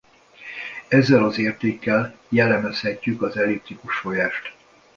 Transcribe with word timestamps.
Ezzel 0.87 1.23
az 1.23 1.37
értékkel 1.37 2.17
jellemezhetjük 2.29 3.21
az 3.21 3.37
elliptikus 3.37 3.97
folyást. 3.97 4.55